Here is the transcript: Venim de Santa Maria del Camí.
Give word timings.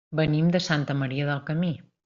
Venim 0.19 0.47
de 0.55 0.61
Santa 0.69 0.97
Maria 1.03 1.31
del 1.31 1.47
Camí. 1.51 1.73